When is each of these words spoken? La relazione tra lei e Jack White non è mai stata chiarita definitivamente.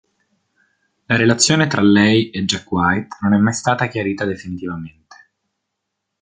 La 1.05 1.15
relazione 1.15 1.67
tra 1.67 1.83
lei 1.83 2.31
e 2.31 2.43
Jack 2.43 2.71
White 2.71 3.17
non 3.21 3.35
è 3.35 3.37
mai 3.37 3.53
stata 3.53 3.85
chiarita 3.85 4.25
definitivamente. 4.25 5.15